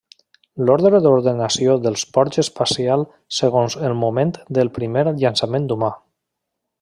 [0.67, 3.05] L'ordre d'ordenació dels ports espacial
[3.41, 5.93] segons el moment del primer llançament humà.